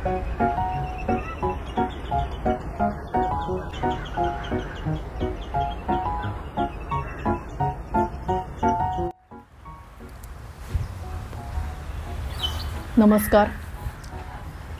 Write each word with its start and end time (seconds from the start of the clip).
नमस्कार. 0.00 0.14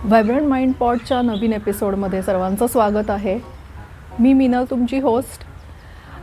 vibrant 0.04 0.48
mind 0.48 0.74
पॉडच्या 0.74 1.22
नवीन 1.22 1.52
एपिसोडमध्ये 1.52 2.22
सर्वांचं 2.22 2.66
स्वागत 2.66 3.10
आहे. 3.10 3.38
मी 4.18 4.32
मीनल 4.32 4.64
तुमची 4.71 4.98
होस्ट 4.98 5.44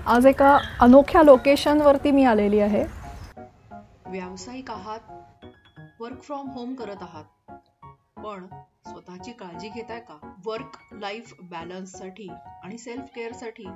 आज 0.07 0.25
एका 0.25 0.57
अनोख्या 0.79 1.23
लोकेशनवरती 1.23 2.11
मी 2.11 2.23
आलेली 2.23 2.59
आहे. 2.59 2.83
व्यावसायिक 4.07 4.71
आहात 4.71 4.99
वर्क 5.99 6.21
फ्रॉम 6.21 6.49
होम 6.49 6.73
करत 6.73 7.01
आहात. 7.01 7.23
पण 8.17 8.45
स्वतःची 8.87 9.31
काळजी 9.31 9.69
घेताय 9.69 9.99
का? 9.99 10.33
वर्क 10.45 10.77
लाईफ 10.91 11.33
बॅलन्ससाठी 11.41 12.27
आणि 12.63 12.77
सेल्फ 12.77 13.03
केअरसाठी 13.15 13.67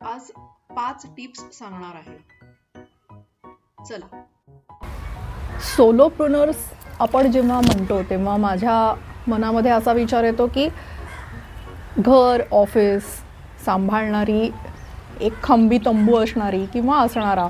आज 0.00 0.30
पाच 0.76 1.06
टिप्स 1.16 1.58
सांगणार 1.58 1.94
आहे. 1.94 2.16
चला. 3.84 4.22
सोलोप्रुनर्स 5.76 6.56
आपण 7.00 7.30
जेव्हा 7.30 7.60
म्हणतो 7.60 8.02
तेव्हा 8.02 8.36
माझ्या 8.36 8.94
मनामध्ये 9.26 9.70
असा 9.70 9.92
विचार 9.92 10.24
येतो 10.24 10.46
की 10.46 10.68
घर 11.98 12.42
ऑफिस 12.52 13.02
सांभाळणारी 13.64 14.50
एक 15.20 15.42
खंबी 15.42 15.78
तंबू 15.86 16.16
असणारी 16.16 16.66
किंवा 16.66 16.98
असणारा 16.98 17.48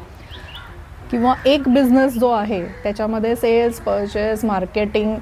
किंवा 1.11 1.35
एक 1.47 1.69
बिझनेस 1.69 2.13
जो 2.13 2.31
आहे 2.31 2.65
त्याच्यामध्ये 2.83 3.37
सेल्स 3.37 3.81
परचेस 3.81 4.45
मार्केटिंग 4.45 5.17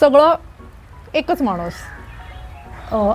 सगळं 0.00 0.34
एकच 1.14 1.42
माणूस. 1.42 1.72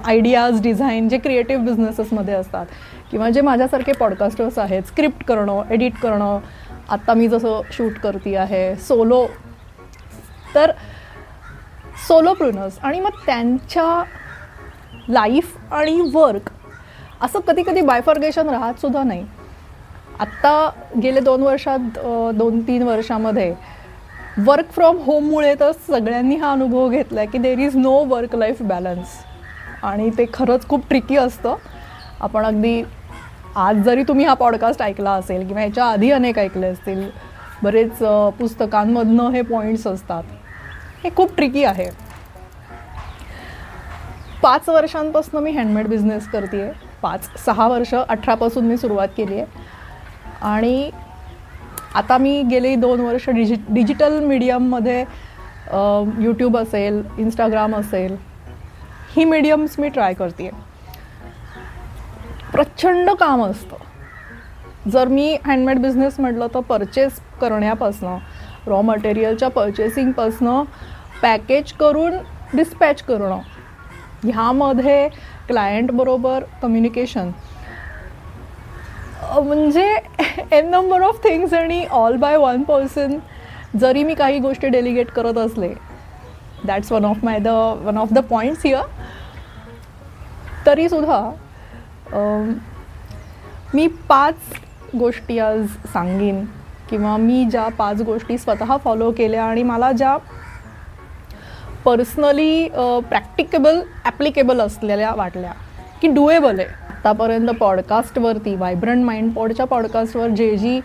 आयडियाज 0.06 0.62
डिझाईन 0.62 1.08
जे 1.10 1.18
क्रिएटिव्ह 1.18 1.66
बिझनेसेसमध्ये 1.66 2.34
असतात 2.34 2.66
किंवा 3.12 3.30
जे 3.30 3.42
माझ्यासारखे 3.42 3.92
पॉडकास्टर्स 3.94 4.58
आहेत 4.60 4.84
स्क्रिप्ट 4.84 5.24
करणं 5.26 5.72
एडिट 5.72 6.00
करणं 6.02 6.40
आत्ता 6.90 7.14
मी 7.14 7.28
जसं 7.28 7.62
शूट 7.72 8.00
करते 8.04 8.36
आहे 8.36 8.76
सोलो 8.88 9.26
तर 10.56 10.72
सोलो 12.08 12.34
प्रुनर्स 12.34 12.78
आणि 12.84 13.00
मग 13.00 13.26
त्यांच्या 13.26 14.04
लाईफ 15.10 15.56
आणि 15.72 16.00
वर्क 16.14 16.50
असं 17.22 17.40
कधी 17.40 17.64
कधी 17.68 17.82
बायफर्गेशन 17.82 18.50
राहत 18.50 18.80
सुद्धा 18.82 19.04
नाही. 19.04 19.26
आत्ता 20.20 20.70
गेले 21.04 21.20
दोन 21.20 21.42
वर्षात 21.44 21.98
दोन 22.36 22.60
तीन 22.68 22.84
वर्षामध्ये 22.84 23.54
वर्क 24.46 24.70
फ्रॉम 24.72 24.98
होममुळे 25.02 25.54
तर 25.60 25.72
सगळ्यांनी 25.88 26.36
हा 26.36 26.52
अनुभव 26.52 26.90
घेतला 26.90 27.20
आहे 27.20 27.30
की 27.30 27.38
there 27.38 27.60
is 27.60 27.76
no 27.76 27.94
work 28.08 28.36
life 28.36 28.62
balance 28.62 29.16
आणि 29.84 30.10
ते 30.18 30.26
खरंच 30.34 30.68
खूप 30.70 30.88
ट्रिकी 30.90 31.16
असतं. 31.18 31.56
आपण 32.22 32.46
अगदी 32.46 32.82
आज 33.56 33.82
जरी 33.86 34.04
तुम्ही 34.08 34.26
हा 34.26 34.34
पॉडकास्ट 34.34 34.82
ऐकला 34.82 35.12
असेल 35.12 35.46
किंवा 35.48 35.62
ह्याच्या 35.62 35.86
आधी 35.86 36.12
अनेक 36.12 36.40
ऐकले 36.40 36.68
असतील 36.68 37.10
बरेच 37.64 37.98
पुस्तकांमधनं 38.40 39.30
हे 39.32 39.42
पॉईंट्स 39.42 39.88
असतात. 39.88 40.24
हे 41.04 41.10
खूप 41.16 41.36
ट्रिकी 41.36 41.64
आहे. 41.64 41.90
पाच 44.44 44.70
वर्षांपासून 44.70 45.44
मी 45.44 45.52
हँडमेड 45.52 45.88
बिझनेस 45.88 46.28
करते 46.32 46.62
आहे 46.62 46.72
पाच 47.02 47.30
सहा 47.46 47.68
वर्ष 47.68 47.94
अठरापासून 47.96 48.66
मी 48.66 48.78
सुरुवात 48.78 49.08
केली 49.18 49.40
आहे 49.40 49.46
आणि 50.42 50.90
आता 51.96 52.18
मी 52.18 52.42
गेली 52.50 52.76
दोन 52.76 53.02
वर्ष 53.02 53.30
डिजि 53.30 53.56
डिजिटल 53.70 54.20
मीडियममध्ये 54.26 55.00
यूट्यूब 56.24 56.58
असेल 56.58 57.02
इंस्टाग्राम 57.20 57.76
असेल 57.76 58.16
ही 59.16 59.26
मीडियम्स 59.26 59.80
मी 59.80 59.90
ट्राय 59.90 60.14
करते 60.14 60.48
आहे 60.48 60.66
प्रचंड 62.52 63.10
काम 63.20 63.44
असतं. 63.46 63.76
जर 64.92 65.08
मी 65.08 65.38
हँडमेड 65.46 65.80
बिझनेस 65.82 66.20
म्हटलं 66.20 66.48
तर 66.54 66.60
परचेस 66.60 67.20
करण्यापासनं 67.42 68.18
रॉ 68.68 68.82
मटेरियलच्या 68.82 69.50
पर्चेसिंगपासनं 69.50 70.64
पॅकेज 71.22 71.72
करून 71.80 72.18
डिस्पॅच 72.54 73.02
करणं 73.04 73.40
ह्यामध्ये 74.24 75.08
क्लायंटबरोबर 75.48 76.44
कम्युनिकेशन 76.62 77.30
म्हणजे 79.30 79.86
एन 80.52 80.70
नंबर 80.70 81.02
ऑफ 81.02 81.24
थिंग्स 81.24 81.54
आणि 81.54 81.86
ऑल 81.92 82.16
बाय 82.18 82.36
वन 82.38 82.64
पर्सन 82.64 83.18
जरी 83.78 84.04
मी 84.04 84.14
काही 84.14 84.40
गोष्टी 84.40 84.68
डेलिगेट 84.68 85.10
करत 85.12 85.38
असले 85.38 85.74
that's 86.64 86.92
one 86.92 87.06
of 87.06 87.24
my 87.24 87.40
the 87.40 87.48
one 87.84 87.98
of 87.98 88.14
the 88.14 88.20
points 88.20 88.66
here 88.66 88.86
तरीसुद्धा 90.66 91.20
मी 93.74 93.88
पाच 94.10 94.36
गोष्टी 94.96 95.40
आज 95.40 95.66
सांगेन 95.94 96.44
किंवा 96.90 97.16
मी 97.18 97.44
ज्या 97.52 97.68
पाच 97.78 98.02
गोष्टी 98.02 98.38
स्वतः 98.38 98.76
फॉलो 98.84 99.12
केल्या 99.12 99.44
आणि 99.46 99.64
मला 99.64 99.92
ज्या 99.92 100.16
पर्सनली 101.86 102.68
प्रॅक्टिकेबल 103.10 103.82
ॲप्लिकेबल 104.06 104.62
असलेल्या 104.62 105.14
वाटल्या 105.16 105.52
की 106.02 106.08
डुएबल 106.08 106.60
आहे. 106.60 106.87
आतापर्यंत 107.08 107.50
पॉडकास्टवरती 107.50 108.56
व्हायब्रंट 108.56 109.06
माइंड 109.06 109.32
पॉडच्या 109.34 109.66
पॉडकास्टवर 109.66 110.30
जे 110.30 110.58
जी 110.58 110.80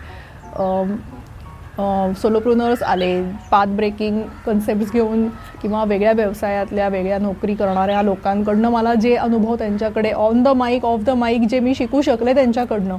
सोलोप्रुनर्स 2.21 2.83
आले 2.83 3.09
पाथ 3.51 3.65
ब्रेकिंग 3.67 4.21
कन्सेप्ट 4.45 4.93
घेऊन 4.93 5.27
किंवा 5.61 5.83
वेगळ्या 5.83 6.11
व्यवसायातल्या 6.11 6.87
वेगळ्या 6.87 7.17
नोकरी 7.17 7.55
करणाऱ्या 7.55 8.01
लोकांकडनं 8.01 8.69
मला 8.69 8.93
जे 8.93 9.15
अनुभव 9.15 9.55
त्यांच्याकडे 9.55 10.11
on 10.11 10.43
the 10.43 10.47
mic 10.47 10.85
off 10.85 10.99
the 10.99 11.09
mic 11.09 11.47
जे 11.49 11.59
मी 11.59 11.75
शिकू 11.75 12.01
शकले 12.01 12.33
त्यांच्याकडनं 12.33 12.97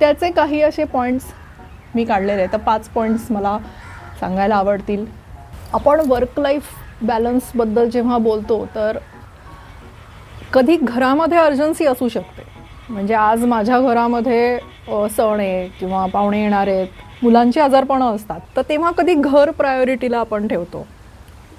त्याचे 0.00 0.30
काही 0.30 0.62
असे 0.62 0.84
पॉईंट्स 0.84 1.26
मी 1.94 2.04
काढलेले 2.04 2.46
तर 2.46 2.56
पाच 2.56 2.88
पॉईंट्स 2.88 3.30
मला 3.30 3.58
सांगायला 4.20 4.56
आवडतील. 4.56 5.04
आपण 5.72 6.00
वर्क 6.08 6.40
लाईफ 6.40 6.62
बॅलन्सबद्दल 7.02 7.88
जेव्हा 7.90 8.18
बोलतो 8.18 8.66
तर 8.74 8.98
कधी 10.52 10.76
घरामध्ये 10.76 11.38
अर्जन्सी 11.38 11.86
असू 11.86 12.08
शकते. 12.08 12.42
म्हणजे 12.88 13.14
आज 13.14 13.44
माझ्या 13.44 13.80
घरामध्ये 13.80 14.58
सण 15.16 15.40
आहे 15.40 15.66
किंवा 15.78 16.04
पाहुणे 16.12 16.40
येणार 16.42 16.68
आहेत 16.68 17.22
मुलांची 17.22 17.60
आजारपणं 17.60 18.14
असतात 18.14 18.40
तर 18.56 18.62
तेव्हा 18.68 18.90
कधी 18.98 19.14
घर 19.14 19.50
प्रायोरिटीला 19.50 20.18
आपण 20.18 20.46
ठेवतो. 20.48 20.86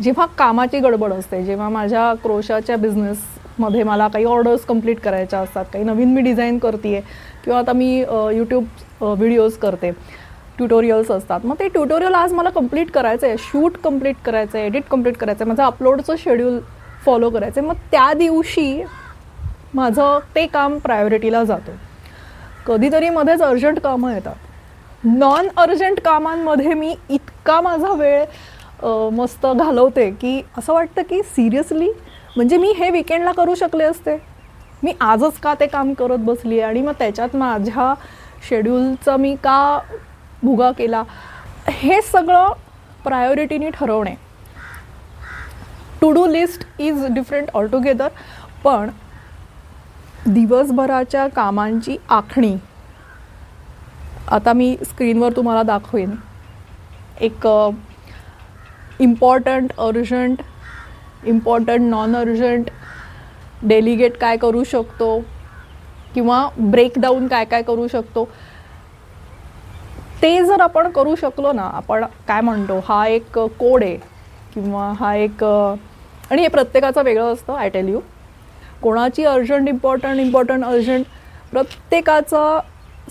जेव्हा 0.02 0.26
कामाची 0.38 0.80
गडबड 0.80 1.14
असते 1.14 1.44
जेव्हा 1.46 1.70
माझ्या 1.70 2.14
क्रोशाच्या 2.24 2.78
बिझनेसमध्ये 2.78 3.84
मला 3.84 4.08
काही 4.08 4.26
ऑर्डर्स 4.26 4.66
कंप्लीट 4.66 5.00
करायच्या 5.00 5.40
असतात 5.40 5.66
काही 5.74 5.84
नवीन 5.86 6.14
मी 6.14 6.22
डिझाईन 6.22 6.58
करते 6.58 6.94
आहे 6.94 7.02
किंवा 7.44 7.60
आता 7.60 7.74
मी 7.74 7.98
यूट्यूब 7.98 8.66
व्हिडिओज 9.02 9.58
करते 9.58 9.92
ट्युटोरियल्स 10.58 11.12
असतात 11.12 11.46
मग 11.46 11.56
ते 11.60 11.68
ट्युटोरियल 11.68 12.14
आज 12.16 12.34
मला 12.34 12.50
कंप्लीट 12.50 12.92
करायचं 12.92 13.28
आहे 13.28 13.36
शूट 13.42 13.78
कंप्लीट 13.84 14.16
करायचं 14.26 14.58
आहे 14.58 14.68
एडिट 14.68 14.84
कंप्लीट 14.90 15.18
करायचं 15.18 15.44
आहे 15.44 15.50
माझं 15.50 15.64
अपलोडचं 15.64 16.16
शेड्यूल 16.20 16.60
फॉलो 17.06 17.30
करायचं 17.30 17.64
मग 17.64 17.76
त्या 17.92 18.12
दिवशी 18.14 18.84
माझं 19.74 20.20
ते 20.36 20.46
काम 20.48 20.78
प्रायोरिटीला 20.78 21.44
जातं. 21.44 21.72
कधीतरी 22.66 23.10
मध्येच 23.10 23.42
अर्जंट 23.42 23.80
कामं 23.80 24.14
येतात. 24.14 24.36
नॉन 25.04 25.48
अर्जंट 25.58 26.00
कामांमध्ये 26.06 26.74
मी 26.74 26.96
इतका 27.10 27.60
माझा 27.62 27.94
वेळ 27.94 28.26
मस्त 29.14 29.46
घालवते 29.46 30.10
की 30.12 30.42
असं 30.58 30.74
वाटतं 30.74 31.02
की 31.10 31.22
सिरियसली 31.26 31.90
म्हणजे 32.36 32.58
मी 32.58 32.72
हे 32.78 32.90
विकेंडला 32.90 33.32
करू 33.32 33.56
शकले 33.56 33.84
असते. 33.84 34.18
मी 34.84 34.94
आजच 35.02 35.40
का 35.40 35.54
ते 35.60 35.68
काम 35.68 35.94
करत 35.94 36.20
बसली 36.20 36.60
आहे? 36.60 36.70
आणि 36.70 36.82
मग 36.82 36.94
त्याच्यात 37.00 37.36
माझ्या 37.36 37.94
शेड्यूलचं 38.50 39.18
मी 39.20 39.36
का 39.44 39.80
भुगा 40.44 40.72
केला? 40.72 41.04
हे 41.70 42.02
सगळं 42.02 42.52
प्रायोरिटीनी 43.04 43.70
ठरवणे. 43.74 44.14
To 46.02 46.12
do 46.12 46.26
list 46.28 46.66
is 46.82 47.06
different 47.14 47.50
altogether 47.56 48.08
पण 48.64 48.90
दिवसभराच्या 50.28 51.28
कामांची 51.36 51.98
आखणी. 52.10 52.56
आता 54.32 54.54
मी 54.54 54.76
स्क्रीनवर 54.86 55.36
तुम्हाला 55.36 55.64
दाखवेन. 55.64 56.16
एक 57.22 57.48
important 59.02 59.72
urgent 59.80 60.42
important 61.28 61.90
non 61.90 62.16
urgent 62.16 62.70
delegate 63.68 64.18
काय 64.18 64.38
करू 64.38 64.64
शकतो 64.64 65.20
किंवा 66.14 66.48
ब्रेकडाऊन 66.58 67.28
काय 67.28 67.46
काय 67.46 67.62
करू 67.64 67.88
शकतो. 67.88 68.26
ते 70.22 70.44
जर 70.46 70.62
आपण 70.62 70.90
करू 70.92 71.16
शकलो 71.16 71.52
ना 71.52 71.70
आपण 71.74 72.06
काय 72.28 72.42
म्हणतो 72.42 72.80
हा 72.88 73.06
एक 73.08 73.38
कोड 73.38 73.84
आहे 73.84 73.96
किंवा 74.54 74.92
हा 75.00 75.14
एक 75.16 75.44
आणि 76.32 76.42
हे 76.42 76.48
प्रत्येकाचं 76.48 77.04
वेगळं 77.04 77.34
असतं 77.34 77.54
आय 77.54 77.70
टेल 77.70 77.88
यू 77.90 78.00
कोणाची 78.82 79.24
अर्जंट 79.26 79.70
इम्पॉर्टंट 79.70 80.20
इम्पॉर्टंट 80.20 80.66
अर्जंट 80.66 81.06
प्रत्येकाचं 81.52 82.60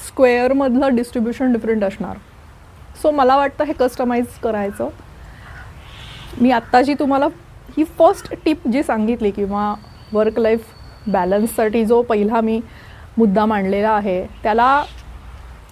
स्क्वेअरमधलं 0.07 0.95
डिस्ट्रीब्युशन 0.97 1.53
डिफरंट 1.53 1.85
असणार. 1.85 2.17
सो 3.03 3.11
मला 3.11 3.37
वाटतं 3.37 3.65
हे 3.65 3.73
कस्टमाइज 3.73 4.39
करायचं. 4.43 4.89
मी 6.41 6.51
आत्ता 6.51 6.81
जी 6.83 6.95
तुम्हाला 6.99 7.27
ही 7.77 7.85
फर्स्ट 7.99 8.33
टिप 8.45 8.67
जी 8.69 8.83
सांगितली 8.83 9.31
किंवा 9.31 9.75
वर्क 10.13 10.39
लाईफ 10.39 10.65
बॅलन्ससाठी 11.07 11.85
जो 11.85 12.01
पहिला 12.03 12.41
मी 12.41 12.61
मुद्दा 13.19 13.45
मांडलेला 13.47 13.91
आहे 13.91 14.23
त्याला 14.43 14.83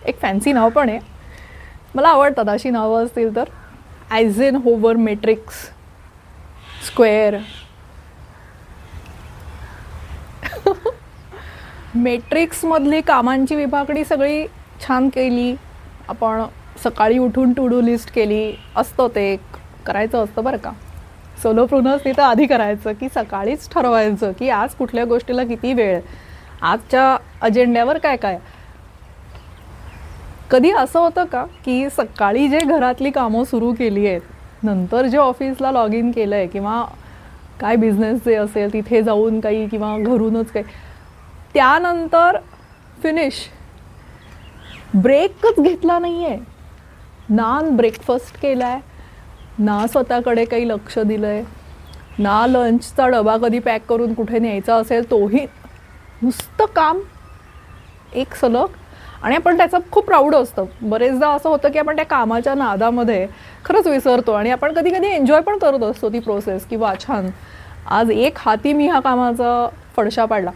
एक 0.06 0.20
फॅन्सी 0.20 0.52
नाव 0.52 0.68
पण 0.68 0.88
आहे. 0.88 0.98
मला 1.94 2.08
आवडतात 2.08 2.48
अशी 2.48 2.70
नावं 2.70 3.04
असतील 3.04 3.34
तर. 3.36 3.48
Eisenhower 4.56 4.96
matrix 4.96 5.68
square. 6.86 7.36
मेट्रिक्समधली 11.94 13.00
कामांची 13.00 13.54
विभागणी 13.56 14.04
सगळी 14.04 14.46
छान 14.82 15.08
केली. 15.08 15.54
आपण 16.08 16.42
सकाळी 16.84 17.18
उठून 17.18 17.52
टू 17.52 17.66
डू 17.68 17.80
लिस्ट 17.80 18.12
केली. 18.14 18.52
असतं 18.76 19.08
ते 19.14 19.36
करायचं 19.86 20.24
असतं 20.24 20.44
बरं 20.44 20.56
का. 20.56 20.70
सोलो 21.42 21.64
प्रुनर्स 21.66 22.04
तिथं 22.04 22.22
आधी 22.22 22.46
करायचं 22.46 22.92
की 23.00 23.08
सकाळीच 23.14 23.68
ठरवायचं 23.70 24.32
की 24.38 24.48
आज 24.50 24.74
कुठल्या 24.74 25.04
गोष्टीला 25.04 25.44
किती 25.44 25.72
वेळ. 25.72 26.00
आजच्या 26.62 27.16
अजेंड्यावर 27.40 27.98
काय 27.98 28.16
काय 28.16 28.38
कधी 30.50 30.70
असं 30.70 31.00
होतं 31.00 31.24
का 31.24 31.44
की 31.64 31.88
सकाळी 31.90 32.48
जे 32.48 32.58
घरातली 32.58 33.10
कामं 33.10 33.44
सुरू 33.44 33.72
केली 33.72 34.06
आहेत 34.06 34.20
नंतर 34.62 35.06
जे 35.06 35.16
ऑफिसला 35.16 35.72
लॉग 35.72 35.94
इन 35.94 36.10
केलं 36.10 36.36
आहे 36.36 36.46
किंवा 36.46 36.84
काय 37.60 37.76
बिझनेस 37.76 38.24
जे 38.24 38.34
असेल 38.34 38.72
तिथे 38.72 39.02
जाऊन 39.02 39.40
काही 39.40 39.68
किंवा 39.68 39.96
घरूनच 39.98 40.50
काही 40.50 40.64
त्यानंतर 41.54 42.36
फिनिश 43.02 43.46
ब्रेकच 44.94 45.60
घेतला 45.60 45.98
नाही 45.98 46.24
आहे 46.24 46.38
ना 47.28 47.60
ब्रेकफास्ट 47.70 48.40
केला 48.42 48.66
आहे 48.66 48.80
ना 49.58 49.86
स्वतःकडे 49.86 50.44
काही 50.44 50.68
लक्ष 50.68 50.98
दिलं 50.98 51.26
आहे 51.26 51.42
ना 52.18 52.46
लंचचा 52.46 53.08
डबा 53.08 53.36
कधी 53.36 53.58
पॅक 53.58 53.86
करून 53.88 54.14
कुठे 54.14 54.38
न्यायचा 54.38 54.74
असेल 54.74 55.10
तोही 55.10 55.46
नुसतं 56.22 56.64
काम. 56.66 56.98
एक 58.12 58.34
सलग 58.34 58.66
आणि 59.22 59.36
आपण 59.36 59.56
त्याचं 59.56 59.78
खूप 59.92 60.04
प्राऊड 60.06 60.34
असतं. 60.34 60.64
बरेचदा 60.82 61.28
असं 61.28 61.48
होतं 61.48 61.70
की 61.70 61.78
आपण 61.78 61.96
त्या 61.96 62.04
कामाच्या 62.06 62.54
नादामध्ये 62.54 63.26
खरंच 63.64 63.86
विसरतो 63.86 64.32
आणि 64.32 64.50
आपण 64.50 64.72
कधी 64.72 64.90
कधी 64.90 65.08
एन्जॉय 65.08 65.40
पण 65.40 65.58
करत 65.58 65.82
असतो 65.82 66.08
ती 66.12 66.18
प्रोसेस 66.18 66.66
की 66.66 66.76
वा 66.76 66.92
छान. 67.00 67.28
आज 67.86 68.10
एक 68.10 68.38
हाती 68.38 68.72
मी 68.72 68.86
ह्या 68.88 69.00
कामाचा 69.00 69.68
फडशा 69.96 70.24
पाडला. 70.24 70.50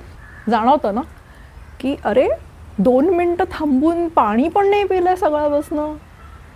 जाणवतं 0.51 0.95
ना? 0.95 1.01
की 1.81 1.95
अरे 2.05 2.29
दोन 2.79 3.09
मिनटं 3.15 3.45
थांबून 3.53 4.09
पाणी 4.09 4.49
पण 4.49 4.69
नाही 4.71 4.85
पिलं 4.85 5.09
आहे 5.09 5.17
सगळ्यापासनं. 5.17 5.95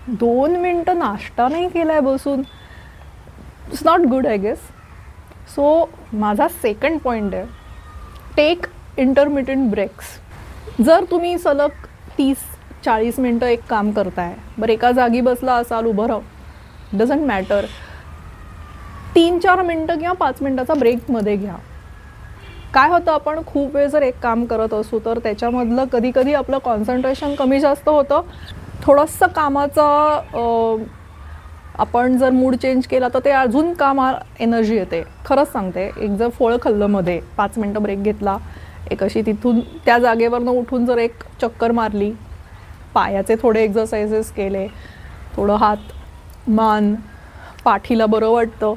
दोन 0.09 0.57
मिनटं 0.57 0.99
नाश्ता 0.99 1.49
नाही 1.49 1.69
केला 1.69 1.93
आहे 1.93 2.01
बसून. 2.01 2.41
It's 3.69 3.83
not 3.87 4.01
good 4.01 4.27
I 4.27 4.37
guess 4.37 4.59
so 5.55 5.89
माझा 6.13 6.49
सेकंड 6.49 6.99
पॉईंट 7.01 7.35
आहे. 7.35 7.45
टेक 8.37 8.67
इंटरमिडियंट 8.97 9.71
ब्रेक्स 9.71 10.19
जर 10.85 11.05
तुम्ही 11.11 11.37
सलग 11.39 11.87
तीस 12.19 12.37
चाळीस 12.85 13.19
मिनटं 13.19 13.47
एक 13.47 13.65
काम 13.69 13.91
करताय. 13.91 14.35
बरं 14.59 14.73
एका 14.73 14.91
जागी 14.93 15.21
बसला 15.21 15.55
असाल 15.55 15.87
उभं 15.87 16.07
राहू 16.07 16.21
डझंट 16.99 17.27
मॅटर 17.27 17.65
तीन 19.15 19.39
चार 19.39 19.63
मिनटं 19.63 19.99
किंवा 19.99 20.13
पाच 20.15 20.43
मिनटाचा 20.43 20.75
ब्रेकमध्ये 20.75 21.37
घ्या. 21.37 21.55
काय 22.75 22.91
होतं 22.91 23.13
आपण 23.13 23.41
खूप 23.47 23.75
वेळ 23.77 23.87
जर 23.89 24.03
एक 24.03 24.19
काम 24.23 24.45
करत 24.45 24.75
असू 24.75 24.99
तर 25.05 25.19
त्याच्यामधलं 25.23 25.85
कधी 25.93 26.11
कधी 26.15 26.35
आपलं 26.35 26.59
कॉन्सन्ट्रेशन 26.65 27.35
कमी 27.35 27.61
जास्त 27.61 27.89
होतं. 27.89 28.21
थोडंसं 28.83 29.27
कामाचं 29.37 30.85
आपण 31.79 32.17
जर 32.19 32.31
मूड 32.31 32.55
चेंज 32.57 32.87
केला 32.87 33.09
तर 33.15 33.21
ते 33.25 33.31
अजून 33.31 33.73
काम 33.75 34.01
एनर्जी 34.41 34.77
येते. 34.77 35.03
खरंच 35.27 35.53
सांगते 35.53 35.85
एक 35.87 36.11
जर 36.11 36.29
फळ 36.39 36.57
खाल्लं 36.63 36.87
मध्ये 36.87 37.21
पाच 37.37 37.59
मिनटं 37.59 37.83
ब्रेक 37.83 38.03
घेतला 38.03 38.37
एक 38.91 39.03
अशी 39.05 39.23
तिथून 39.27 39.61
त्या 39.85 39.99
जागेवरनं 39.99 40.51
उठून 40.51 40.87
जर 40.87 40.99
एक 40.99 41.23
चक्कर 41.43 41.73
मारली 41.73 42.13
पायाचे 42.95 43.35
थोडे 43.43 43.63
एक्झरसाइजेस 43.63 44.31
केले 44.33 44.67
थोडं 45.37 45.57
हात 45.57 46.49
मान 46.49 46.95
पाठीला 47.65 48.07
बरं 48.07 48.31
वाटतं. 48.31 48.75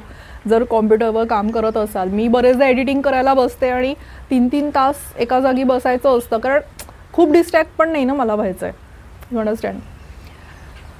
जर 0.48 0.64
कॉम्प्युटरवर 0.70 1.24
काम 1.28 1.50
करत 1.50 1.76
असाल 1.76 2.08
मी 2.08 2.26
बरेचदा 2.28 2.66
एडिटिंग 2.68 3.00
करायला 3.02 3.34
बसते 3.34 3.68
आणि 3.70 3.94
तीन 4.30 4.46
तीन 4.52 4.70
तास 4.74 4.96
एका 5.18 5.40
जागी 5.40 5.64
बसायचं 5.64 6.18
असतं. 6.18 6.38
कारण 6.38 6.60
खूप 7.12 7.32
डिस्ट्रॅक्ट 7.32 7.76
पण 7.78 7.90
नाही 7.92 8.04
ना 8.04 8.14
मला 8.14 8.34
व्हायचं 8.34 8.66
आहे 8.66 9.32
यू 9.32 9.38
अंडरस्टँड 9.38 9.78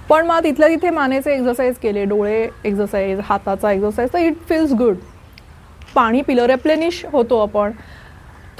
पण 0.08 0.26
मग 0.26 0.42
तिथल्या 0.44 0.68
तिथे 0.68 0.90
मानेचे 0.90 1.32
एक्झरसाईज 1.34 1.76
केले 1.82 2.04
डोळे 2.04 2.48
एक्झरसाईज 2.64 3.20
हाताचा 3.24 3.72
एक्झरसाईज 3.72 4.12
तर 4.12 4.18
इट 4.18 4.38
फील्स 4.48 4.72
गुड 4.78 4.96
पाणी 5.94 6.20
पिलं 6.22 6.46
रेप्लेनिश 6.46 7.04
होतो 7.12 7.38
आपण. 7.42 7.72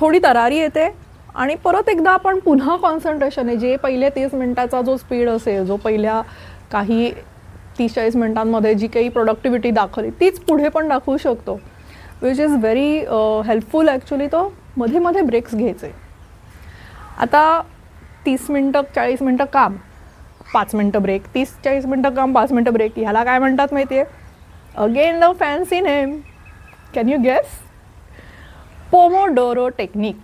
थोडी 0.00 0.18
तरारी 0.24 0.58
येते 0.58 0.88
आणि 1.34 1.54
परत 1.64 1.88
एकदा 1.88 2.10
आपण 2.10 2.38
पुन्हा 2.44 2.76
कॉन्सन्ट्रेशन 2.76 3.48
आहे. 3.48 3.56
जे 3.56 3.76
पहिले 3.76 4.08
तीस 4.10 4.34
मिनटाचा 4.34 4.80
जो 4.82 4.96
स्पीड 4.96 5.28
असेल 5.28 5.64
जो 5.66 5.76
पहिल्या 5.76 6.20
काही 6.72 7.10
तीस 7.78 7.94
चाळीस 7.94 8.16
मिनटांमध्ये 8.16 8.74
जी 8.74 8.86
काही 8.86 9.08
प्रोडक्टिव्हिटी 9.08 9.70
दाखवली 9.70 10.10
तीच 10.20 10.40
पुढे 10.40 10.68
पण 10.68 10.88
दाखवू 10.88 11.16
शकतो. 11.16 11.58
Which 12.22 12.40
is 12.40 12.56
very 12.60 12.98
helpful 13.46 13.88
actually 13.88 14.26
तो 14.32 14.52
मध्ये 14.76 14.98
मध्ये 15.00 15.22
ब्रेक्स 15.22 15.54
घ्यायचे. 15.54 15.92
आता 17.18 17.60
तीस 18.26 18.50
मिनटं 18.50 18.82
चाळीस 18.94 19.22
मिनटं 19.22 19.44
काम 19.52 19.76
पाच 20.52 20.74
मिनटं 20.74 21.02
ब्रेक 21.02 21.26
तीस 21.34 21.54
चाळीस 21.64 21.86
मिनटं 21.86 22.14
काम 22.14 22.32
पाच 22.34 22.52
मिनटं 22.52 22.72
ब्रेक 22.72 22.98
ह्याला 22.98 23.24
काय 23.24 23.38
म्हणतात 23.38 23.72
माहिती 23.72 23.98
आहे 23.98 24.04
again 24.76 25.20
the 25.20 25.32
fancy 25.40 25.80
name 25.80 26.18
can 26.94 27.08
you 27.08 27.18
guess 27.22 27.58
Pomodoro 28.92 29.68
technique. 29.68 30.16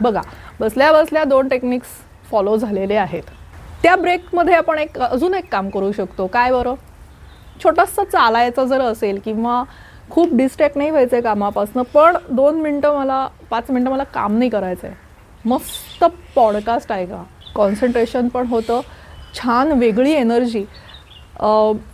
बघा 0.00 0.20
बसल्या 0.60 0.92
बसल्या 0.92 1.24
दोन 1.24 1.48
टेक्निक्स 1.48 1.88
फॉलो 2.30 2.56
झालेले 2.56 2.94
आहेत. 2.96 3.22
त्या 3.82 3.94
ब्रेकमध्ये 3.96 4.54
आपण 4.54 4.78
एक 4.78 4.98
अजून 4.98 5.34
एक 5.34 5.50
काम 5.52 5.68
करू 5.70 5.90
शकतो. 5.92 6.26
काय 6.26 6.52
बरं? 6.52 6.74
छोटंसं 7.62 8.04
चालायचं 8.04 8.64
जर 8.64 8.80
असेल 8.80 9.18
किंवा 9.24 9.62
खूप 10.10 10.34
डिस्ट्रॅक्ट 10.36 10.76
नाही 10.78 10.90
व्हायचं 10.90 11.16
आहे 11.16 11.22
कामापासून 11.22 11.82
पण 11.94 12.16
दोन 12.30 12.60
मिनटं 12.60 12.96
मला 12.96 13.26
पाच 13.50 13.70
मिनटं 13.70 13.90
मला 13.90 14.04
काम 14.04 14.36
नाही 14.38 14.50
करायचं 14.50 14.86
आहे 14.86 14.96
मस्त 15.44 16.04
पॉडकास्ट 16.34 16.92
आहे 16.92 17.06
का? 17.06 17.22
कॉन्सन्ट्रेशन 17.54 18.28
पण 18.28 18.46
होतं. 18.46 18.80
छान 19.34 19.72
वेगळी 19.72 20.12
एनर्जी 20.12 20.64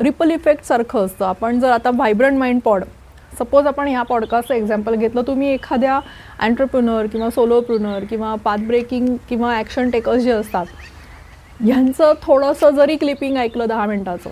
रिपल 0.01 0.31
इफेक्टसारखं 0.31 1.05
असतं. 1.07 1.25
आपण 1.27 1.61
जर 1.61 1.71
आता 1.71 1.91
व्हायब्रंट 1.91 2.39
माइंड 2.39 2.61
पॉड 2.65 2.85
सपोज 3.39 3.67
आपण 3.67 3.89
ह्या 3.89 4.03
पॉडकास्टचं 4.03 4.55
एक्झाम्पल 4.55 4.95
घेतलं 4.95 5.23
तुम्ही 5.27 5.49
एखाद्या 5.49 5.99
अँटरप्रुनर 6.39 7.07
किंवा 7.07 7.31
सोलोप्रुनर 7.31 8.05
किंवा 8.11 8.35
पाथ 8.45 8.67
ब्रेकिंग 8.67 9.17
किंवा 9.29 9.55
ॲक्शन 9.57 9.91
टेकर्स 9.91 10.23
जे 10.23 10.31
असतात 10.31 10.67
ह्यांचं 11.61 12.13
थोडंसं 12.23 12.71
जरी 12.77 12.97
क्लिपिंग 12.97 13.37
ऐकलं 13.37 13.69
दहा 13.69 13.87
मिनटाचं 13.87 14.31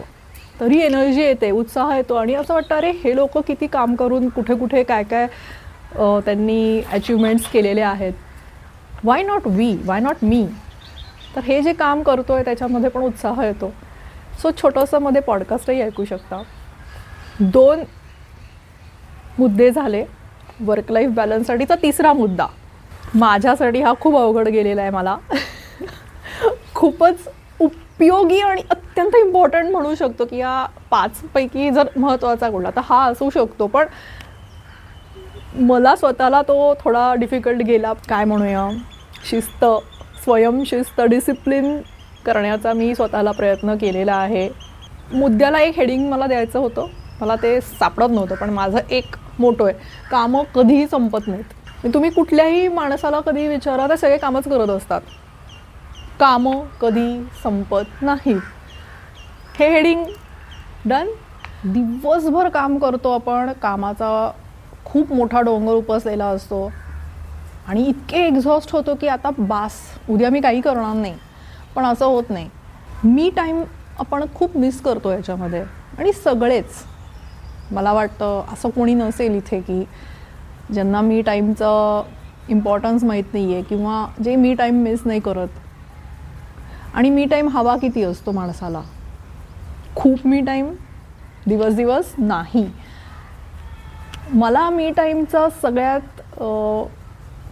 तरी 0.61 0.80
एनर्जी 0.82 1.23
येते 1.23 1.50
उत्साह 1.50 1.94
येतो 1.97 2.14
आणि 2.14 2.35
असं 2.35 2.54
वाटतं 2.54 2.75
अरे 2.75 2.90
हे 3.04 3.14
लोक 3.16 3.38
किती 3.47 3.66
काम 3.66 3.94
करून 3.94 4.28
कुठे 4.28 4.54
कुठे 4.56 4.82
काय 4.82 5.02
काय 5.02 5.26
त्यांनी 5.94 6.80
अचिव्हमेंट्स 6.92 7.47
केलेले 7.52 7.80
आहेत. 7.80 8.12
Why 9.04 9.23
not 9.23 9.47
we 9.47 9.76
why 9.87 10.00
not 10.00 10.16
मी 10.23 10.47
तर 11.37 11.40
हे 11.44 11.61
जे 11.62 11.73
काम 11.73 12.02
करतो 12.02 12.32
आहे 12.32 12.44
त्याच्यामध्ये 12.44 12.90
पण 12.90 13.02
उत्साह 13.02 13.42
येतो. 13.44 13.73
सो 14.42 14.50
छोटंसं 14.62 14.99
मध्ये 15.02 15.21
पॉडकास्टही 15.23 15.80
ऐकू 15.82 16.04
शकता. 16.04 16.42
दोन 17.40 17.82
मुद्दे 19.38 19.70
झाले. 19.70 20.04
वर्क 20.60 20.92
लाईफ 20.92 21.10
बॅलन्ससाठीचा 21.10 21.74
तिसरा 21.74 22.12
मुद्दा. 22.12 22.46
माझ्यासाठी 23.14 23.82
हा 23.82 23.92
खूप 24.00 24.16
अवघड 24.16 24.48
गेलेला 24.48 24.82
आहे 24.82 24.90
मला. 24.90 25.16
खूपच 26.74 27.28
उपयोगी 27.60 28.40
आणि 28.40 28.62
अत्यंत 28.70 29.16
इम्पॉर्टंट 29.16 29.70
म्हणू 29.72 29.94
शकतो 29.94 30.24
की 30.24 30.36
या 30.36 30.66
पाचपैकी 30.90 31.70
जर 31.70 31.88
महत्त्वाचा 31.96 32.50
कुठला 32.50 32.70
तर 32.70 32.80
हा 32.84 33.04
असू 33.04 33.30
शकतो. 33.30 33.66
पण 33.66 33.86
मला 35.54 35.96
स्वतःला 35.96 36.42
तो 36.42 36.74
थोडा 36.74 37.14
डिफिकल्ट 37.14 37.62
गेला. 37.62 37.92
काय 37.92 38.24
म्हणूया? 38.24 38.68
शिस्त. 39.30 39.64
स्वयंशिस्त 40.24 41.00
डिसिप्लिन 41.00 41.80
करण्याचा 42.26 42.72
मी 42.72 42.94
स्वतःला 42.94 43.30
प्रयत्न 43.30 43.74
केलेला 43.74 44.14
आहे. 44.14 44.48
मुद्द्याला 45.12 45.60
एक 45.60 45.76
हेडिंग 45.76 46.10
मला 46.10 46.26
द्यायचं 46.26 46.58
होतं. 46.58 46.86
मला 47.20 47.36
ते 47.36 47.60
सापडत 47.60 48.10
नव्हतं 48.10 48.34
पण 48.34 48.50
माझं 48.50 48.78
एक 48.90 49.16
मोठं 49.38 49.64
आहे. 49.64 49.74
कामं 50.10 50.42
कधीही 50.54 50.86
संपत 50.86 51.28
नाहीत. 51.28 51.44
तुम्ही 51.94 52.10
कुठल्याही 52.10 52.68
माणसाला 52.68 53.20
कधी 53.20 53.48
विचारा 53.48 53.86
ते 53.86 53.96
सगळे 53.96 54.18
कामच 54.18 54.44
करत 54.44 54.68
असतात. 54.68 55.00
कामं 56.20 56.60
कधी 56.80 57.24
संपत 57.42 58.02
नाही. 58.02 58.34
हे 59.58 59.68
हेडिंग 59.68 60.04
डन 60.84 61.08
दिवसभर 61.64 62.48
काम 62.48 62.78
करतो 62.78 63.10
आपण 63.10 63.52
कामाचा 63.52 64.30
खूप 64.84 65.12
मोठा 65.12 65.40
डोंगर 65.40 65.72
उपसलेला 65.72 66.26
असतो. 66.26 66.72
आणि 67.68 67.84
इतके 67.84 68.16
एक्झॉस्ट 68.16 68.72
होतो 68.72 68.94
की 68.94 69.08
आता 69.08 69.30
बास 69.38 69.72
उद्या 70.10 70.30
मी 70.30 70.40
काही 70.40 70.60
करणार 70.60 70.94
नाही. 70.94 71.14
पण 71.74 71.84
असं 71.84 72.06
होत 72.06 72.24
नाही. 72.28 72.48
मी 73.04 73.30
टाईम 73.36 73.62
आपण 73.98 74.24
खूप 74.34 74.56
मिस 74.56 74.82
करतो 74.82 75.12
याच्यामध्ये. 75.12 75.64
आणि 75.98 76.12
सगळेच 76.12 76.66
मला 77.72 77.92
वाटतं 77.92 78.52
असं 78.52 78.70
कोणी 78.70 78.94
नसेल 78.94 79.36
इथे 79.36 79.60
की 79.60 79.84
ज्यांना 80.72 81.00
मी 81.00 81.20
टाईमचं 81.22 82.02
इम्पॉर्टन्स 82.48 83.04
माहीत 83.04 83.32
नाही 83.32 83.52
आहे 83.54 83.62
किंवा 83.62 84.06
जे 84.24 84.36
मी 84.36 84.54
टाईम 84.54 84.82
मिस 84.82 85.00
नाही 85.04 85.20
करत. 85.20 85.48
आणि 86.94 87.10
मी 87.10 87.24
टाईम 87.26 87.48
हवा 87.48 87.76
किती 87.76 88.02
असतो 88.02 88.32
माणसाला? 88.32 88.80
खूप 89.96 90.26
मी 90.26 90.40
टाईम 90.40 90.72
दिवस 91.46 91.74
दिवस 91.74 92.12
नाही. 92.18 92.66
मला 94.32 94.68
मी 94.70 94.90
टाईमचा 94.96 95.48
सगळ्यात 95.62 96.20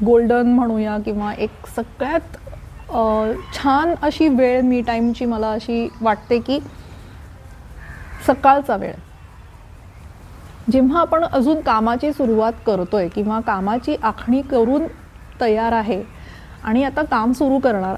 गोल्डन 0.04 0.52
म्हणूया 0.54 0.96
किंवा 1.04 1.32
एक 1.32 1.66
सगळ्यात 1.76 2.36
छान 3.54 3.94
अशी 4.02 4.28
वेळ 4.28 4.60
मी 4.60 4.80
टाईमची 4.82 5.24
मला 5.24 5.50
अशी 5.52 5.88
वाटते 6.00 6.38
की 6.38 6.58
सकाळचा 8.26 8.76
वेळ. 8.76 8.92
जेव्हा 10.72 11.00
आपण 11.00 11.24
अजून 11.24 11.60
कामाची 11.60 12.12
सुरुवात 12.12 12.52
करतोय 12.66 13.08
किंवा 13.08 13.38
कामाची 13.40 13.94
आखणी 14.02 14.40
करून 14.42 14.86
तयार 15.40 15.72
आहे 15.72 16.02
आणि 16.64 16.84
आता 16.84 17.02
काम 17.02 17.32
सुरू 17.32 17.58
करणार 17.58 17.96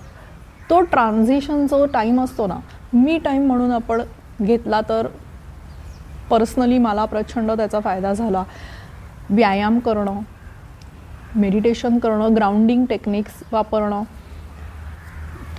तो 0.70 0.80
ट्रान्झिशन 0.82 1.66
जो 1.66 1.84
टाईम 1.86 2.20
असतो 2.20 2.46
ना 2.46 2.58
मी 2.92 3.18
टाईम 3.18 3.46
म्हणून 3.46 3.70
आपण 3.72 4.02
घेतला 4.42 4.80
तर 4.88 5.06
पर्सनली 6.30 6.78
मला 6.78 7.04
प्रचंड 7.04 7.50
त्याचा 7.50 7.80
फायदा 7.80 8.12
झाला. 8.12 8.42
व्यायाम 9.30 9.78
करणं 9.78 10.20
मेडिटेशन 11.36 11.98
करणं 11.98 12.34
ग्राउंडिंग 12.36 12.84
टेक्निक्स 12.86 13.42
वापरणं. 13.52 14.02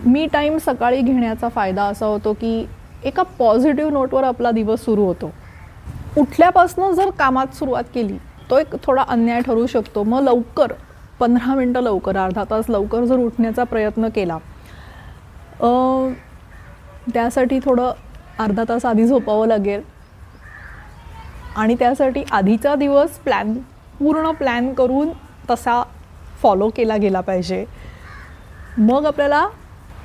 मी 0.05 0.25
टाईम 0.33 0.57
सकाळी 0.57 1.01
घेण्याचा 1.01 1.49
फायदा 1.49 1.83
असा 1.83 2.05
होतो 2.05 2.33
की 2.33 2.65
एका 3.03 3.23
पॉझिटिव्ह 3.39 3.91
नोटवर 3.91 4.23
आपला 4.23 4.51
दिवस 4.51 4.83
सुरू 4.85 5.05
होतो. 5.05 5.31
उठल्यापासून 6.17 6.93
जर 6.95 7.09
कामात 7.09 7.55
सुरुवात 7.55 7.83
केली 7.93 8.17
तो 8.49 8.57
एक 8.59 8.75
थोडा 8.83 9.03
अन्याय 9.07 9.41
ठरू 9.41 9.65
शकतो. 9.67 10.03
मग 10.03 10.21
लवकर 10.23 10.73
पंधरा 11.19 11.53
मिनटं 11.55 11.81
लवकर 11.81 12.17
अर्धा 12.17 12.43
तास 12.49 12.65
लवकर 12.69 13.05
जर 13.05 13.17
उठण्याचा 13.17 13.63
प्रयत्न 13.63 14.09
केला 14.15 14.37
त्यासाठी 17.13 17.59
थोडं 17.59 17.91
अर्धा 18.39 18.63
तास 18.69 18.85
आधी 18.85 19.05
झोपावं 19.05 19.47
लागेल. 19.47 19.81
आणि 21.55 21.75
त्यासाठी 21.79 22.23
आधीचा 22.31 22.75
दिवस 22.75 23.17
प्लॅन 23.23 23.53
पूर्ण 23.99 24.31
प्लॅन 24.31 24.73
करून 24.73 25.09
तसा 25.49 25.81
फॉलो 26.41 26.69
केला 26.75 26.97
गेला 26.97 27.21
पाहिजे. 27.21 27.65
मग 28.77 29.05
आपल्याला 29.05 29.45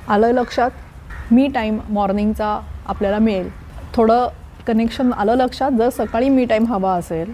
आलं 0.07 0.31
लक्षात 0.31 1.31
मी 1.31 1.47
टाईम 1.53 1.79
मॉर्निंगचा 1.89 2.59
आपल्याला 2.85 3.19
मिळेल. 3.19 3.49
थोडं 3.93 4.27
कनेक्शन 4.69 5.11
आलं 5.13 5.35
लक्षात. 5.35 5.71
जर 5.71 5.89
सकाळी 5.89 6.29
मी 6.29 6.45
टाईम 6.45 6.65
हवा 6.67 6.93
असेल 6.93 7.33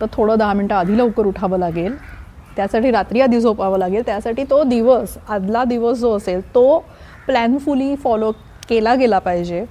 तर 0.00 0.06
थोडं 0.12 0.38
दहा 0.38 0.52
मिनटं 0.52 0.74
आधी 0.74 0.98
लवकर 0.98 1.26
उठावं 1.26 1.58
लागेल. 1.58 1.96
त्यासाठी 2.56 2.90
रात्री 2.90 3.20
आधी 3.20 3.40
झोपावं 3.40 3.78
लागेल. 3.78 4.02
त्यासाठी 4.06 4.44
तो 4.50 4.62
दिवस 4.64 5.16
आदला 5.28 5.64
दिवस 5.64 5.98
जो 5.98 6.16
असेल 6.16 6.40
तो 6.54 6.78
प्लॅनफुली 7.26 7.94
फॉलो 7.96 8.30
केला 8.68 8.94
गेला 8.94 9.18
पाहिजे. 9.18 9.64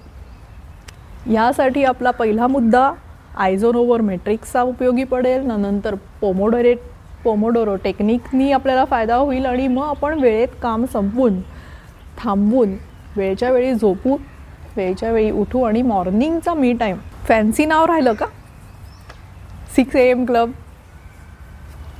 ह्यासाठी 1.25 1.83
आपला 1.83 2.11
पहिला 2.11 2.47
मुद्दा 2.47 2.91
आयझोन 3.37 3.75
ओव्हर 3.75 4.01
मेट्रिक्सचा 4.01 4.61
उपयोगी 4.61 5.03
पडेल. 5.03 5.45
न 5.47 5.59
नंतर 5.61 5.95
पोमोडोरेट 6.21 6.79
पोमोडोरो 7.23 7.75
टेक्निकनी 7.83 8.51
आपल्याला 8.51 8.85
फायदा 8.85 9.15
होईल. 9.15 9.45
आणि 9.45 9.67
मग 9.67 9.83
आपण 9.83 10.19
वेळेत 10.19 10.47
काम 10.61 10.85
संपवून 10.85 11.39
थांबवून 12.17 12.75
वेळच्या 13.17 13.51
वेळी 13.51 13.73
झोपू 13.73 14.17
वेळच्या 14.77 15.11
वेळी 15.11 15.31
उठू 15.31 15.63
आणि 15.63 15.81
मॉर्निंगचा 15.81 16.53
मी 16.53 16.73
टाईम 16.73 16.97
फॅन्सी 17.27 17.65
नाव 17.65 17.85
राहिलं 17.85 18.13
का? 18.13 18.25
Six 19.75 19.95
A 19.95 20.09
M 20.09 20.25
club 20.25 20.51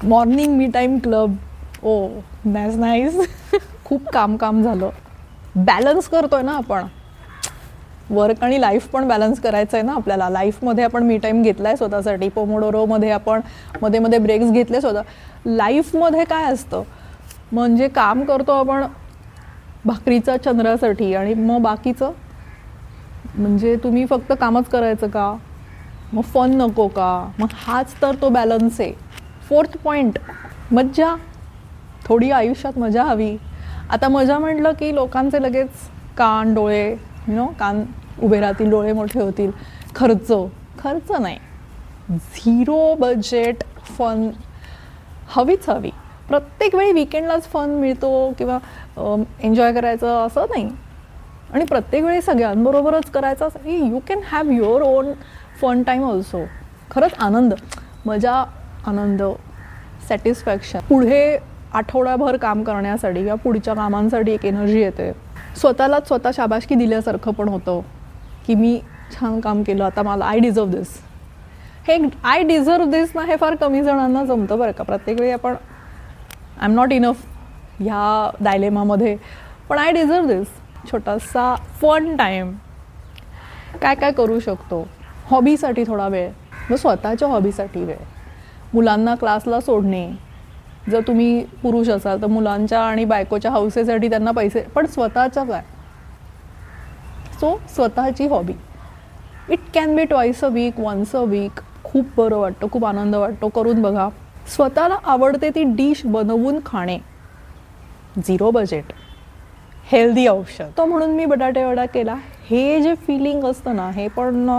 morning 0.03 0.56
me 0.58 0.68
time 0.68 0.98
club 0.98 1.36
oh 1.84 2.08
नॅस 2.46 2.75
nice 2.75 3.18
खूप 3.86 4.10
काम 4.10 4.36
काम 4.38 4.62
झालं. 4.63 4.89
बॅलन्स 5.56 6.08
करतोय 6.10 6.42
ना 6.42 6.51
आपण. 6.51 6.86
वर्क 8.10 8.44
आणि 8.44 8.62
लाईफ 8.62 8.88
पण 8.88 9.08
बॅलन्स 9.08 9.39
करायचं 9.39 9.77
आहे 9.77 9.86
ना 9.86 9.94
आपल्याला. 9.94 10.30
लाईफमध्ये 10.30 10.84
आपण 10.84 11.03
मी 11.03 11.18
टाईम 11.18 11.42
घेतला 11.42 11.68
आहे 11.68 11.77
स्वतःसाठी 11.77 12.30
पोमोडोरोमध्ये 12.30 13.12
आपण 13.12 13.42
मध्ये 13.82 14.00
मध्ये 14.00 14.20
ब्रेक्स 14.20 14.51
घेतले 14.51 14.82
स्वतः. 14.82 15.01
लाईफमध्ये 15.46 16.24
काय 16.24 16.51
असतं? 16.53 16.84
म्हणजे 17.51 17.88
काम 17.88 18.24
करतो 18.24 18.51
आपण 18.51 18.84
भाकरीचा 19.86 20.38
चंद्रासाठी 20.38 21.13
आणि 21.15 21.34
मग 21.34 21.62
बाकीचं? 21.62 22.12
म्हणजे 23.36 23.75
तुम्ही 23.75 24.06
फक्त 24.06 24.34
कामच 24.42 24.66
करायचं 24.66 25.08
का? 25.08 25.36
मग 26.13 26.22
फन 26.22 26.52
नको 26.52 26.88
का? 26.88 27.32
मग 27.40 27.48
हाच 27.54 27.94
तर 28.02 28.16
तो 28.22 28.30
बॅलन्स 28.30 28.82
आहे. 28.82 28.94
फोर्थ 29.50 29.78
पॉईंट 29.78 30.20
मज्जा. 30.72 31.16
थोडी 32.06 32.32
आयुष्यात 32.32 32.78
मजा 32.78 33.04
हवी. 33.04 33.38
आता 33.90 34.08
मजा 34.08 34.38
म्हटलं 34.40 34.72
की 34.72 34.96
लोकांचे 34.96 35.42
लगेच 35.42 35.70
कान 36.18 36.54
डोळे 36.54 36.90
यु 37.28 37.36
नो 37.36 37.48
कान 37.60 37.84
उभे 38.22 38.40
राहतील 38.40 38.70
डोळे 38.70 38.94
मोठे 38.94 39.22
होतील. 39.22 39.52
खर्च. 39.96 40.32
खर्च 40.80 41.12
नाही. 41.12 41.38
झिरो 42.12 42.96
बजेट 42.96 43.63
फन 43.98 44.30
हवीच 45.28 45.70
हवी. 45.70 45.92
प्रत्येक 46.28 46.75
वेळी 46.75 46.92
विकेंडलाच 46.92 47.44
फन 47.44 47.70
मिळतो 47.70 48.34
किंवा 48.38 48.58
एन्जॉय 49.40 49.74
करायचं 49.74 50.25
असं 50.25 50.46
नाही. 50.50 50.70
आणि 51.53 51.65
प्रत्येक 51.65 52.03
वेळी 52.03 52.22
सगळ्यांबरोबरच 52.22 53.10
करायचं 53.12 53.48
असं 53.48 53.69
you 53.69 54.00
can 54.07 54.19
have 54.31 54.50
your 54.51 54.81
own 54.81 55.12
fun 55.62 55.81
time 55.83 56.03
also 56.03 56.43
खरंच 56.91 57.13
आनंद. 57.19 57.53
मजा 58.05 58.33
आनंद 58.88 59.22
सॅटिस्फॅक्शन 60.07 60.79
पुढे 60.89 61.38
आठवड्याभर 61.74 62.38
काम 62.38 62.63
करण्यासाठी 62.63 63.19
किंवा 63.19 63.36
पुढच्या 63.43 63.74
कामांसाठी 63.74 64.31
एक 64.31 64.45
एनर्जी 64.45 64.81
येते. 64.81 65.12
स्वतःलाच 65.60 66.07
स्वतः 66.07 66.31
शाबाशकी 66.36 66.75
दिल्यासारखं 66.75 67.31
पण 67.31 67.50
होतं 67.50 67.79
की 68.48 68.55
मी 68.55 68.79
छान 69.13 69.39
काम 69.39 69.62
केलं 69.63 69.83
आता 69.83 70.01
मला 70.03 70.25
आय 70.25 70.39
डिझर्व 70.39 70.67
दिस 70.69 70.98
हे 71.88 71.98
आय 72.24 72.43
डिझर्व 72.43 72.86
दिस 72.91 73.12
ना 73.15 73.22
हे 73.25 73.36
फार 73.36 73.55
कमी 73.62 73.83
जणांना 73.83 74.24
जमतं 74.25 74.60
बरं 74.60 74.72
का. 74.72 74.83
प्रत्येक 74.83 75.19
वेळी 75.19 75.31
आपण 75.31 75.53
आय 76.60 76.65
एम 76.65 76.74
नॉट 76.75 76.93
इनफ 76.93 77.25
ह्या 77.79 78.29
डायलेमामध्ये 78.41 79.15
पण 79.69 79.77
आय 79.77 79.91
डिझर्व 79.91 80.25
दिस 80.27 80.48
छोटासा 80.92 81.56
फन 81.82 82.16
टाईम 82.16 82.52
काय 83.82 83.96
काय 83.96 84.12
करू 84.12 84.40
शकतो? 84.40 84.88
हॉबीसाठी 85.25 85.84
थोडा 85.88 86.08
वेळ. 86.08 86.30
मग 86.70 86.75
स्वतःच्या 86.75 87.28
हॉबीसाठी 87.28 87.84
वेळ. 87.84 87.98
मुलांना 88.74 89.16
क्लासला 89.16 89.60
सोडणे. 89.60 90.10
जर 90.92 91.02
तुम्ही 91.08 91.44
पुरुष 91.62 91.90
असाल 91.90 92.22
तर 92.22 92.28
मुलांच्या 92.28 92.80
आणि 92.82 93.06
बायकोच्या 93.06 93.52
हौसेसाठी 93.52 94.10
त्यांना 94.10 94.32
पैसे 94.32 94.62
पण 94.75 94.86
स्वतःच्या 94.86 95.44
काय? 95.44 95.62
सो 97.40 97.58
स्वतःची 97.75 98.28
hobby 98.28 98.54
it 99.50 99.60
can 99.74 99.96
be 99.96 100.04
twice 100.04 100.44
a 100.44 100.48
week 100.48 100.80
once 100.80 101.16
a 101.16 101.22
week 101.22 101.60
खूप 101.84 102.06
बरं 102.18 102.38
वाटतं 102.38 102.68
खूप 102.72 102.86
आनंद 102.86 103.16
वाटतो 103.16 103.48
करून 103.48 103.82
बघा. 103.82 104.10
स्वतःला 104.48 104.98
आवडते 105.04 105.50
ती 105.50 105.63
डिश 105.63 106.06
बनवून 106.06 106.60
खाणे. 106.66 106.98
झिरो 108.28 108.52
बजेट 108.52 108.94
हेल्दी 109.93 110.25
ऑप्शन 110.27 110.69
तो 110.77 110.85
म्हणून 110.85 111.09
मी 111.15 111.25
बटाटे 111.25 111.63
वडा 111.63 111.85
केला. 111.85 112.15
हे 112.50 112.79
जे 112.81 112.93
फिलिंग 113.07 113.43
असतं 113.45 113.75
ना 113.75 113.89
हे 113.95 114.07
पण 114.07 114.50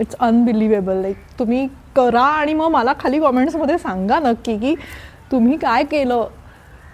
इट्स 0.00 0.14
अनबिलिव्हेबल 0.20 0.96
लाईक 1.02 1.16
तुम्ही 1.38 1.66
करा 1.96 2.22
आणि 2.22 2.54
मग 2.54 2.70
मला 2.70 2.92
खाली 3.00 3.20
कॉमेंट्समध्ये 3.20 3.76
सांगा 3.78 4.18
नक्की 4.18 4.56
की 4.58 4.74
तुम्ही 5.32 5.56
काय 5.56 5.84
केलं 5.84 6.26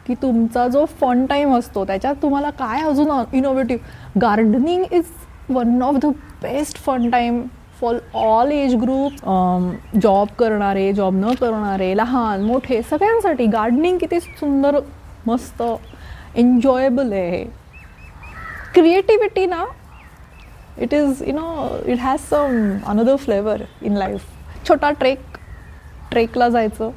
की 0.07 0.15
तुमचा 0.23 0.67
जो 0.69 0.85
फन 1.01 1.25
टाईम 1.27 1.55
असतो 1.57 1.85
त्याच्यात 1.85 2.15
तुम्हाला 2.23 2.51
काय 2.51 2.83
अजून 2.83 3.11
innovative 3.33 4.19
gardening 4.21 4.85
is 4.93 5.05
one 5.51 5.83
of 5.83 5.97
the 6.03 6.07
best 6.43 6.79
fun 6.79 7.09
time 7.11 7.43
for 7.81 7.97
all 8.15 8.53
age 8.53 8.75
group 8.75 9.25
job 10.03 10.29
करणारे 10.39 10.93
जॉब 10.93 11.15
न 11.15 11.33
करणारे 11.41 11.97
लहान 11.97 12.43
मोठे 12.43 12.83
सगळ्यांसाठी 12.83 13.47
गार्डनिंग 13.47 13.99
किती 13.99 14.21
सुंदर 14.21 14.79
मस्त 15.27 15.63
एन्जॉयबल 16.37 17.13
आहे 17.13 17.45
क्रिएटिव्हिटी 18.75 19.47
ना 19.47 19.65
it 20.79 20.95
is 20.95 21.23
you 21.27 21.33
know 21.35 21.79
it 21.87 21.99
has 22.01 22.21
some 22.21 22.79
another 22.87 23.17
flavour 23.17 23.63
in 23.83 23.97
life 23.97 24.23
छोटा 24.69 24.91
ट्रेक 24.91 25.19
ट्रेकला 26.11 26.49
जायचं. 26.49 26.91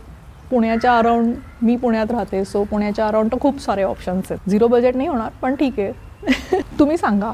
पुण्याच्या 0.50 0.98
अराउंड 0.98 1.36
मी 1.62 1.76
पुण्यात 1.76 2.12
राहते 2.12 2.44
सो 2.46 2.64
पुण्याच्या 2.64 3.08
अराउंड 3.08 3.32
तर 3.32 3.38
खूप 3.42 3.60
सारे 3.60 3.84
ऑप्शन्स 3.84 4.32
आहेत. 4.32 4.50
झिरो 4.50 4.68
बजेट 4.68 4.96
नाही 4.96 5.08
होणार 5.10 5.32
पण 5.42 5.56
ठीक 5.56 5.80
आहे. 5.80 6.62
तुम्ही 6.80 6.98
सांगा 6.98 7.32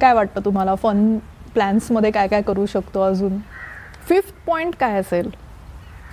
काय 0.00 0.14
वाटतं 0.14 0.40
तुम्हाला? 0.44 0.74
फन 0.74 1.16
प्लॅन्समध्ये 1.54 2.10
काय 2.10 2.28
काय 2.28 2.42
करू 2.42 2.66
शकतो 2.66 3.00
अजून? 3.00 3.38
फिफ्थ 4.08 4.34
पॉईंट 4.46 4.74
काय 4.80 4.98
असेल? 4.98 5.30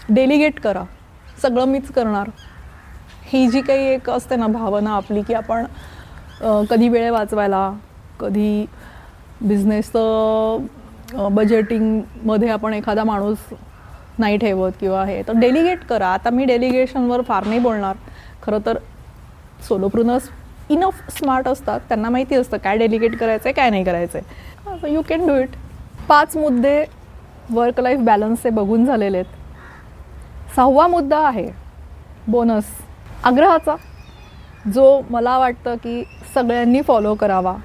डेलिगेट 0.09 0.59
करा. 0.59 0.83
सगळं 1.41 1.65
मीच 1.65 1.91
करणार. 1.91 2.29
ही 3.25 3.47
जी 3.47 3.61
काही 3.61 3.85
एक 3.85 4.09
असते 4.09 4.35
ना 4.35 4.47
भावना 4.47 4.95
आपली 4.95 5.21
की 5.21 5.33
आपण 5.33 5.65
कधी 6.69 6.87
वेळ 6.89 7.09
वाचवायला 7.11 7.71
कधी 8.19 8.65
बिझनेसचं 9.41 10.65
बजेटिंगमध्ये 11.35 12.49
आपण 12.49 12.73
एखादा 12.73 13.03
माणूस 13.03 13.37
नाही 14.19 14.37
ठेवत 14.37 14.71
किंवा 14.79 15.03
हे 15.05 15.21
तर 15.27 15.33
डेलिगेट 15.39 15.83
करा. 15.89 16.07
आता 16.07 16.29
मी 16.29 16.45
डेलिगेशनवर 16.45 17.21
फार 17.27 17.45
नाही 17.45 17.59
बोलणार. 17.59 17.95
खरं 18.43 18.59
तर 18.65 18.77
सोलोप्रुनर्स 19.67 20.29
इनफ 20.69 21.01
स्मार्ट 21.17 21.47
असतात. 21.47 21.79
त्यांना 21.89 22.09
माहिती 22.09 22.35
असतं 22.35 22.57
काय 22.63 22.77
डेलिगेट 22.77 23.17
करायचं 23.19 23.47
आहे 23.47 23.53
काय 23.53 23.69
नाही 23.69 23.83
करायचं 23.83 24.19
आहे 24.19 24.93
यू 24.93 25.01
कॅन 25.09 25.27
डू 25.27 25.35
इट 25.35 25.55
पाच 26.09 26.35
मुद्दे 26.37 26.83
वर्क 27.51 27.79
लाईफ 27.79 27.99
बॅलन्सचे 27.99 28.49
बघून 28.49 28.85
झालेले 28.85 29.17
आहेत. 29.17 29.39
सहावा 30.55 30.87
मुद्दा 30.87 31.19
आहे 31.27 31.49
बोनस 32.27 32.65
आग्रहाचा. 33.23 33.75
जो 34.73 35.01
मला 35.09 35.37
वाटतं 35.37 35.75
की 35.75 36.03
सगळ्यांनी 36.33 36.81
फॉलो 36.81 37.13
करावा. 37.15 37.55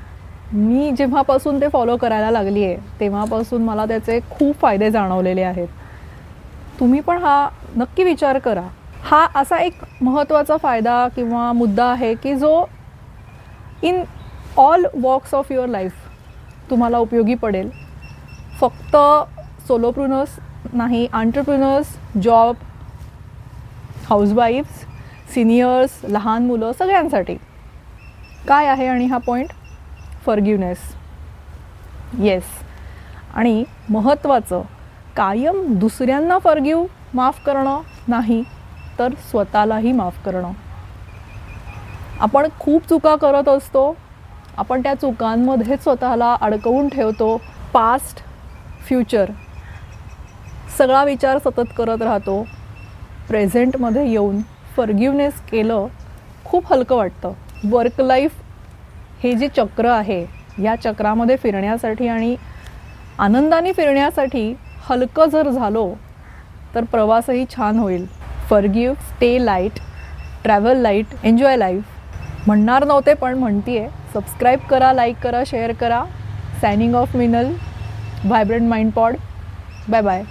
मी 0.52 0.90
जेव्हापासून 0.99 1.61
ते 1.61 1.68
फॉलो 1.68 1.96
करायला 1.96 2.30
लागली 2.30 2.64
आहे 2.64 2.76
तेव्हापासून 3.00 3.62
मला 3.62 3.85
त्याचे 3.87 4.18
खूप 4.30 4.61
फायदे 4.61 4.90
जाणवलेले 4.90 5.42
आहेत. 5.42 5.68
तुम्ही 6.80 7.00
पण 7.00 7.18
हा 7.18 7.49
नक्की 7.76 8.04
विचार 8.04 8.38
करा. 8.38 8.62
हा 9.02 9.26
असा 9.35 9.58
एक 9.58 9.82
महत्त्वाचा 10.02 10.56
फायदा 10.56 11.06
किंवा 11.16 11.52
मुद्दा 11.52 11.85
आहे 11.85 12.14
की 12.14 12.35
जो 12.35 12.64
in 13.82 14.02
all 14.56 14.87
walks 14.94 15.35
of 15.35 15.52
your 15.52 15.68
life 15.68 15.92
तुम्हाला 16.70 16.99
उपयोगी 16.99 17.35
पडेल. 17.35 17.70
फक्त 18.61 18.96
सोलोप्रुनर्स 19.66 20.38
नाही 20.73 21.06
आंटरप्रुनर्स 21.12 21.96
जॉब 22.23 22.56
हाऊसवाईफ्स 24.08 24.85
सिनियर्स 25.35 25.99
लहान 26.04 26.46
मुलं 26.46 26.73
सगळ्यांसाठी. 26.73 27.37
काय 28.49 28.67
आहे 28.67 28.87
आणि 28.87 29.07
हा 29.07 29.19
पॉईंट 29.19 29.53
फर्ग्युनेस 30.26 30.79
येस 32.21 32.45
आणि 33.35 33.65
महत्त्वाचं 33.91 34.62
कायम 35.17 35.62
दुसऱ्यांना 35.79 36.38
फर्ग्यू 36.38 36.87
माफ 37.15 37.45
करणं 37.45 37.81
नाही 38.09 38.43
तर 38.99 39.15
स्वतःलाही 39.31 39.93
माफ 39.93 40.25
करणं. 40.25 40.53
आपण 42.21 42.47
खूप 42.59 42.88
चुका 42.88 43.15
करत 43.17 43.49
असतो 43.49 43.95
आपण 44.59 44.83
त्या 44.83 44.95
चुकांमध्ये 44.95 45.76
स्वतःला 45.76 46.37
अडकवून 46.41 46.88
ठेवतो 46.88 47.37
पास्ट 47.73 48.21
फ्युचर 48.88 49.31
सगळा 50.79 51.03
विचार 51.05 51.38
सतत 51.38 51.73
करत 51.76 52.03
राहतो. 52.03 52.43
प्रेझेंटमध्ये 53.29 54.09
येऊन 54.11 54.41
फर्ग्युनेस 54.76 55.41
केलं 55.50 55.87
खूप 56.45 56.73
हलकं 56.73 56.97
वाटतं. 56.97 57.33
वर्क 57.65 58.01
लाईफ 58.01 58.33
हे 59.23 59.33
जे 59.35 59.49
चक्र 59.57 59.89
आहे 59.91 60.25
या 60.63 60.75
चक्रामध्ये 60.77 61.37
फिरण्यासाठी 61.37 62.09
आणि 62.09 62.37
आनंदाने 63.19 63.73
फिरण्यासाठी 63.73 64.53
हलकं 64.89 65.29
जर 65.29 65.49
झालो 65.51 65.93
तर 66.75 66.85
प्रवासही 66.85 67.45
छान 67.51 67.79
होईल. 67.79 68.07
फर्ग्यू 68.51 68.93
stay 68.95 69.45
light 69.45 69.79
travel 70.45 70.77
light 70.77 71.15
enjoy 71.25 71.57
life 71.57 72.47
म्हणणार 72.47 72.85
नव्हते 72.85 73.15
पण 73.15 73.39
म्हणतीये. 73.39 73.89
सबस्क्राईब 74.15 74.59
करा 74.71 74.93
लाईक 74.93 75.17
करा 75.23 75.43
शेअर 75.47 75.73
करा. 75.73 76.05
Signing 76.61 76.95
off 76.95 77.17
Minal 77.17 77.53
vibrant 78.25 78.69
mind 78.69 78.93
pod 78.93 79.17
bye 79.89 80.03
bye 80.03 80.23